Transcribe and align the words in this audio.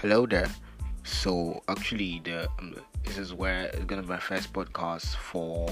Hello 0.00 0.26
there. 0.26 0.48
So 1.02 1.60
actually, 1.66 2.22
the 2.22 2.48
um, 2.60 2.76
this 3.02 3.18
is 3.18 3.34
where 3.34 3.64
it's 3.64 3.84
gonna 3.86 4.02
be 4.02 4.08
my 4.10 4.20
first 4.20 4.52
podcast 4.52 5.16
for 5.16 5.68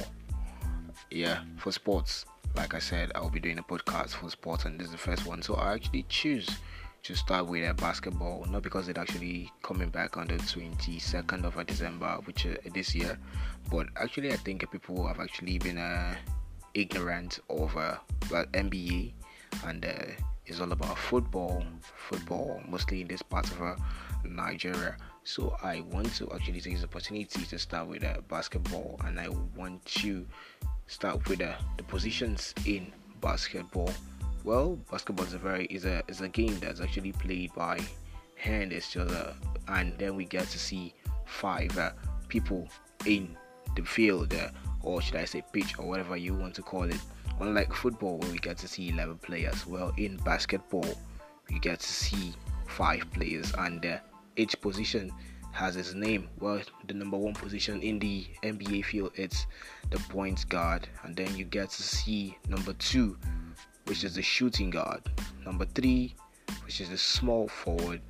yeah 1.12 1.44
for 1.58 1.70
sports. 1.70 2.26
Like 2.56 2.74
I 2.74 2.80
said, 2.80 3.12
I'll 3.14 3.30
be 3.30 3.38
doing 3.38 3.60
a 3.60 3.62
podcast 3.62 4.16
for 4.16 4.28
sports, 4.28 4.64
and 4.64 4.80
this 4.80 4.86
is 4.86 4.92
the 4.92 4.98
first 4.98 5.26
one. 5.26 5.42
So 5.42 5.54
I 5.54 5.74
actually 5.74 6.06
choose 6.08 6.48
to 7.04 7.14
start 7.14 7.46
with 7.46 7.70
a 7.70 7.74
basketball, 7.74 8.44
not 8.50 8.62
because 8.64 8.88
it's 8.88 8.98
actually 8.98 9.52
coming 9.62 9.90
back 9.90 10.16
on 10.16 10.26
the 10.26 10.38
22nd 10.38 11.44
of 11.44 11.64
December, 11.64 12.18
which 12.24 12.46
uh, 12.46 12.56
this 12.74 12.96
year, 12.96 13.16
but 13.70 13.86
actually 13.94 14.32
I 14.32 14.38
think 14.38 14.68
people 14.72 15.06
have 15.06 15.20
actually 15.20 15.58
been 15.58 15.78
uh, 15.78 16.16
ignorant 16.74 17.38
of 17.48 17.76
uh, 17.76 17.98
NBA 18.22 19.12
and 19.66 19.84
uh, 19.84 20.20
it's 20.46 20.60
all 20.60 20.70
about 20.72 20.96
football, 20.96 21.62
football 21.82 22.60
mostly 22.68 23.00
in 23.00 23.08
this 23.08 23.22
part 23.22 23.50
of 23.50 23.60
uh, 23.60 23.74
Nigeria. 24.24 24.96
So 25.24 25.56
I 25.62 25.80
want 25.80 26.14
to 26.16 26.30
actually 26.32 26.60
take 26.60 26.74
this 26.74 26.84
opportunity 26.84 27.44
to 27.44 27.58
start 27.58 27.88
with 27.88 28.04
uh, 28.04 28.20
basketball, 28.28 29.00
and 29.04 29.18
I 29.18 29.28
want 29.56 29.84
to 29.86 30.24
start 30.86 31.28
with 31.28 31.40
uh, 31.42 31.54
the 31.76 31.82
positions 31.82 32.54
in 32.64 32.92
basketball. 33.20 33.92
Well, 34.44 34.78
basketball 34.90 35.26
is 35.26 35.34
a 35.34 35.38
very 35.38 35.66
is 35.66 35.84
a 35.84 36.02
is 36.06 36.20
a 36.20 36.28
game 36.28 36.58
that's 36.60 36.80
actually 36.80 37.12
played 37.12 37.52
by 37.54 37.80
hand 38.36 38.72
each 38.72 38.96
other, 38.96 39.34
and 39.66 39.98
then 39.98 40.14
we 40.14 40.24
get 40.24 40.46
to 40.50 40.58
see 40.58 40.94
five 41.24 41.76
uh, 41.76 41.90
people 42.28 42.68
in 43.04 43.36
the 43.74 43.82
field, 43.82 44.32
uh, 44.32 44.48
or 44.82 45.02
should 45.02 45.16
I 45.16 45.24
say 45.24 45.42
pitch, 45.52 45.76
or 45.78 45.86
whatever 45.88 46.16
you 46.16 46.34
want 46.34 46.54
to 46.54 46.62
call 46.62 46.84
it. 46.84 47.00
Unlike 47.40 47.74
football, 47.74 48.18
where 48.18 48.30
we 48.30 48.38
get 48.38 48.56
to 48.58 48.68
see 48.68 48.88
11 48.88 49.18
players, 49.18 49.66
well, 49.66 49.92
in 49.98 50.16
basketball, 50.18 50.86
we 51.50 51.58
get 51.58 51.80
to 51.80 51.86
see 51.86 52.32
five 52.66 53.04
players, 53.12 53.52
and 53.58 53.84
uh, 53.84 53.98
each 54.36 54.60
position 54.60 55.12
has 55.52 55.76
its 55.76 55.94
name. 55.94 56.28
Well, 56.40 56.60
the 56.86 56.94
number 56.94 57.16
one 57.16 57.34
position 57.34 57.80
in 57.82 57.98
the 57.98 58.26
NBA 58.42 58.84
field 58.84 59.12
it's 59.14 59.46
the 59.90 59.98
point 60.10 60.48
guard, 60.48 60.88
and 61.02 61.16
then 61.16 61.34
you 61.36 61.44
get 61.44 61.70
to 61.70 61.82
see 61.82 62.36
number 62.48 62.72
two, 62.74 63.16
which 63.84 64.04
is 64.04 64.14
the 64.14 64.22
shooting 64.22 64.70
guard, 64.70 65.02
number 65.44 65.64
three, 65.64 66.14
which 66.64 66.80
is 66.80 66.90
the 66.90 66.98
small 66.98 67.48
forward, 67.48 68.00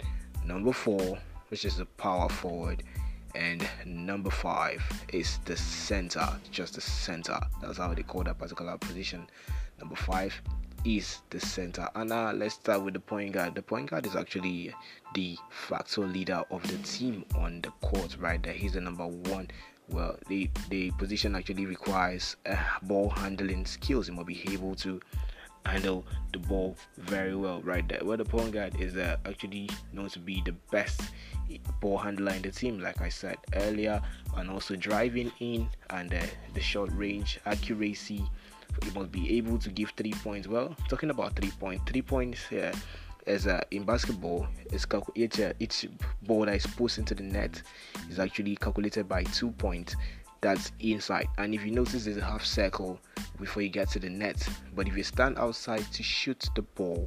number 0.44 0.72
four, 0.72 1.18
which 1.48 1.64
is 1.64 1.76
the 1.76 1.86
power 1.86 2.28
forward, 2.28 2.82
and 3.36 3.68
number 3.84 4.30
five 4.30 4.82
is 5.12 5.38
the 5.44 5.56
center, 5.56 6.26
just 6.50 6.74
the 6.74 6.80
center. 6.80 7.38
That's 7.60 7.78
how 7.78 7.92
they 7.94 8.02
call 8.02 8.24
that 8.24 8.38
particular 8.38 8.76
position. 8.78 9.28
Number 9.78 9.96
five 9.96 10.40
is 10.84 11.20
the 11.30 11.40
center. 11.40 11.88
And 11.94 12.10
now 12.10 12.32
let's 12.32 12.54
start 12.54 12.82
with 12.82 12.94
the 12.94 13.00
point 13.00 13.32
guard. 13.32 13.54
The 13.54 13.62
point 13.62 13.90
guard 13.90 14.06
is 14.06 14.16
actually 14.16 14.72
the 15.14 15.36
factual 15.50 16.06
leader 16.06 16.42
of 16.50 16.62
the 16.62 16.78
team 16.78 17.24
on 17.36 17.60
the 17.60 17.70
court, 17.86 18.16
right 18.18 18.42
there. 18.42 18.52
He's 18.52 18.72
the 18.72 18.80
number 18.80 19.06
one. 19.06 19.50
Well, 19.88 20.18
the 20.28 20.50
the 20.70 20.90
position 20.92 21.36
actually 21.36 21.66
requires 21.66 22.36
uh, 22.46 22.56
ball 22.82 23.10
handling 23.10 23.66
skills. 23.66 24.08
He 24.08 24.12
must 24.14 24.26
be 24.26 24.42
able 24.52 24.74
to 24.76 25.00
handle 25.64 26.04
the 26.32 26.38
ball 26.38 26.76
very 26.96 27.36
well 27.36 27.60
right 27.62 27.86
there. 27.88 28.00
Well, 28.02 28.16
the 28.16 28.24
point 28.24 28.52
guard 28.52 28.80
is 28.80 28.96
uh, 28.96 29.16
actually 29.24 29.68
known 29.92 30.08
to 30.10 30.18
be 30.18 30.42
the 30.44 30.52
best 30.70 31.02
ball 31.80 31.98
handler 31.98 32.32
in 32.32 32.42
the 32.42 32.50
team, 32.50 32.80
like 32.80 33.00
I 33.00 33.08
said 33.08 33.36
earlier, 33.54 34.00
and 34.36 34.50
also 34.50 34.76
driving 34.76 35.32
in 35.40 35.68
and 35.90 36.12
uh, 36.12 36.20
the 36.54 36.60
short 36.60 36.90
range 36.92 37.40
accuracy 37.46 38.24
you 38.84 38.92
must 38.92 39.12
be 39.12 39.36
able 39.36 39.58
to 39.58 39.70
give 39.70 39.92
three 39.96 40.12
points. 40.12 40.48
Well, 40.48 40.74
talking 40.88 41.10
about 41.10 41.34
three 41.36 41.50
points, 41.50 41.90
three 41.90 42.02
points 42.02 42.46
here 42.46 42.72
as 43.26 43.46
uh, 43.46 43.60
in 43.70 43.84
basketball, 43.84 44.46
it's 44.72 44.84
calculated. 44.84 45.56
Each 45.58 45.86
ball 46.22 46.46
that 46.46 46.56
is 46.56 46.66
pushed 46.66 46.98
into 46.98 47.14
the 47.14 47.22
net 47.22 47.62
is 48.08 48.18
actually 48.18 48.56
calculated 48.56 49.08
by 49.08 49.24
two 49.24 49.50
points. 49.52 49.96
That's 50.40 50.70
inside, 50.80 51.28
and 51.38 51.54
if 51.54 51.64
you 51.64 51.72
notice, 51.72 52.04
there's 52.04 52.18
a 52.18 52.24
half 52.24 52.44
circle 52.44 53.00
before 53.40 53.62
you 53.62 53.68
get 53.68 53.88
to 53.90 53.98
the 53.98 54.10
net. 54.10 54.46
But 54.74 54.86
if 54.86 54.96
you 54.96 55.02
stand 55.02 55.38
outside 55.38 55.84
to 55.92 56.02
shoot 56.02 56.48
the 56.54 56.62
ball, 56.62 57.06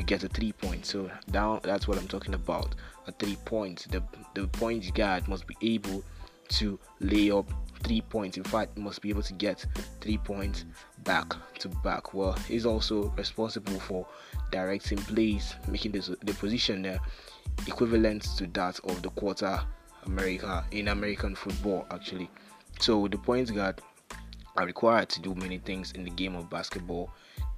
you 0.00 0.06
get 0.06 0.24
a 0.24 0.28
three 0.28 0.52
points. 0.52 0.90
So 0.90 1.10
down, 1.30 1.60
that's 1.62 1.86
what 1.86 1.98
I'm 1.98 2.08
talking 2.08 2.34
about. 2.34 2.74
A 3.06 3.12
three 3.12 3.36
points. 3.44 3.84
The 3.84 4.02
the 4.34 4.48
point 4.48 4.92
guard 4.94 5.28
must 5.28 5.46
be 5.46 5.56
able 5.60 6.02
to 6.48 6.78
lay 7.00 7.30
up 7.30 7.48
three 7.82 8.00
points. 8.00 8.38
In 8.38 8.44
fact, 8.44 8.78
must 8.78 9.02
be 9.02 9.10
able 9.10 9.22
to 9.22 9.34
get 9.34 9.64
three 10.00 10.16
points 10.16 10.64
back 11.04 11.34
to 11.58 11.68
back. 11.84 12.14
Well, 12.14 12.32
he's 12.48 12.64
also 12.64 13.10
responsible 13.10 13.78
for 13.78 14.06
directing 14.50 14.98
plays, 14.98 15.54
making 15.68 15.92
this, 15.92 16.06
the 16.06 16.34
position 16.34 16.86
uh, 16.86 16.98
equivalent 17.66 18.22
to 18.38 18.46
that 18.48 18.80
of 18.84 19.02
the 19.02 19.10
quarter 19.10 19.60
America 20.06 20.64
in 20.70 20.88
American 20.88 21.34
football, 21.34 21.86
actually. 21.90 22.30
So 22.80 23.06
the 23.06 23.18
point 23.18 23.54
guard 23.54 23.82
are 24.56 24.64
required 24.64 25.10
to 25.10 25.20
do 25.20 25.34
many 25.34 25.58
things 25.58 25.92
in 25.92 26.04
the 26.04 26.10
game 26.10 26.34
of 26.34 26.48
basketball. 26.48 27.10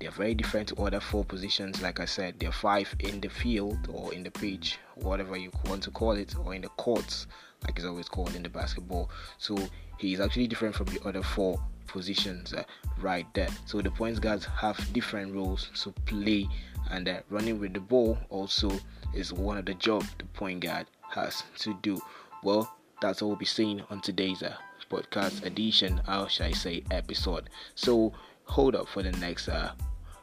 They 0.03 0.09
are 0.09 0.11
very 0.11 0.35
different 0.35 0.67
to 0.71 0.83
other 0.83 0.99
four 0.99 1.25
positions. 1.25 1.81
Like 1.81 2.01
I 2.01 2.07
said, 2.07 2.41
there 2.41 2.49
are 2.49 2.53
five 2.53 2.93
in 2.99 3.21
the 3.21 3.29
field 3.29 3.79
or 3.89 4.13
in 4.13 4.25
the 4.25 4.33
pitch, 4.33 4.81
whatever 4.97 5.37
you 5.37 5.53
want 5.67 5.85
to 5.85 5.93
call 5.93 6.17
it, 6.17 6.35
or 6.45 6.57
in 6.57 6.63
the 6.63 6.71
courts, 6.71 7.29
like 7.63 7.77
it's 7.77 7.87
always 7.87 8.09
called 8.09 8.35
in 8.35 8.43
the 8.43 8.49
basketball. 8.49 9.11
So 9.39 9.57
he 9.99 10.13
is 10.13 10.19
actually 10.19 10.49
different 10.49 10.75
from 10.75 10.87
the 10.87 11.01
other 11.07 11.23
four 11.23 11.63
positions 11.87 12.53
uh, 12.53 12.65
right 13.01 13.33
there. 13.35 13.47
So 13.65 13.81
the 13.81 13.93
point 13.93 14.21
guards 14.21 14.45
have 14.45 14.93
different 14.93 15.37
roles 15.37 15.71
to 15.85 15.93
play, 16.05 16.49
and 16.91 17.09
uh, 17.09 17.21
running 17.31 17.61
with 17.61 17.73
the 17.73 17.79
ball 17.79 18.19
also 18.29 18.73
is 19.15 19.33
one 19.33 19.57
of 19.57 19.67
the 19.67 19.75
job 19.75 20.05
the 20.19 20.25
point 20.25 20.63
guard 20.63 20.89
has 21.11 21.45
to 21.59 21.79
do. 21.81 22.01
Well, 22.43 22.75
that's 23.01 23.23
all 23.23 23.29
we'll 23.29 23.39
be 23.39 23.45
seeing 23.45 23.83
on 23.89 24.01
today's 24.01 24.43
uh, 24.43 24.57
podcast 24.91 25.47
edition, 25.47 26.01
how 26.07 26.27
shall 26.27 26.49
I 26.49 26.53
say, 26.55 26.83
episode. 26.91 27.51
So 27.77 28.13
hold 28.47 28.75
up 28.75 28.89
for 28.89 29.05
the 29.05 29.13
next 29.13 29.49
uh, 29.49 29.71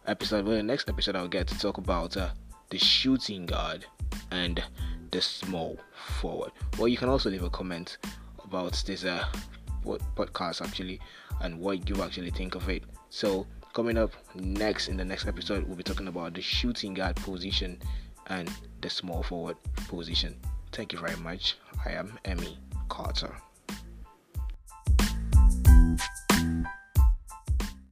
episode. 0.07 0.45
The 0.45 0.63
next 0.63 0.89
episode, 0.89 1.15
I'll 1.15 1.27
get 1.27 1.47
to 1.47 1.59
talk 1.59 1.77
about 1.77 2.17
uh, 2.17 2.29
the 2.69 2.77
shooting 2.77 3.45
guard 3.45 3.85
and 4.31 4.63
the 5.11 5.21
small 5.21 5.77
forward. 6.19 6.51
Well, 6.77 6.87
you 6.87 6.97
can 6.97 7.09
also 7.09 7.29
leave 7.29 7.43
a 7.43 7.49
comment 7.49 7.97
about 8.43 8.81
this 8.85 9.05
uh, 9.05 9.25
podcast 9.83 10.61
actually 10.61 10.99
and 11.41 11.59
what 11.59 11.89
you 11.89 12.01
actually 12.03 12.31
think 12.31 12.55
of 12.55 12.69
it. 12.69 12.83
So, 13.09 13.47
coming 13.73 13.97
up 13.97 14.11
next 14.35 14.87
in 14.87 14.97
the 14.97 15.05
next 15.05 15.27
episode, 15.27 15.65
we'll 15.67 15.77
be 15.77 15.83
talking 15.83 16.07
about 16.07 16.33
the 16.33 16.41
shooting 16.41 16.93
guard 16.93 17.15
position 17.17 17.79
and 18.27 18.51
the 18.81 18.89
small 18.89 19.23
forward 19.23 19.57
position. 19.87 20.35
Thank 20.71 20.93
you 20.93 20.99
very 20.99 21.17
much. 21.17 21.57
I 21.85 21.91
am 21.91 22.17
Emmy 22.25 22.57
Carter. 22.89 23.35